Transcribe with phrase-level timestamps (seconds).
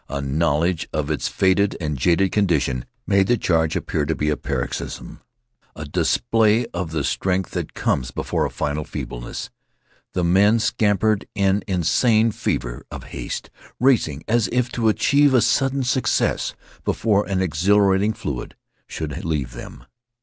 [0.09, 5.21] A knowledge of its faded and jaded condition made the charge appear like a paroxysm,
[5.75, 9.51] a display of the strength that comes before a final feebleness.
[10.15, 15.83] The men scampered in insane fever of haste, racing as if to achieve a sudden
[15.83, 18.55] success before an exhilarating fluid
[18.87, 19.85] should leave them.